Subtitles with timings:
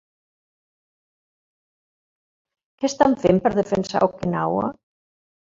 [2.81, 4.67] Què estan fent per defensar Okinawa?